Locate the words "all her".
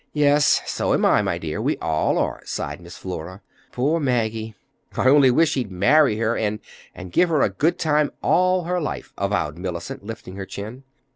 8.23-8.81